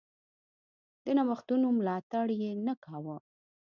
د 1.03 1.05
نوښتونو 1.17 1.67
ملاتړ 1.77 2.25
یې 2.41 2.51
نه 2.65 2.73
کاوه. 2.83 3.17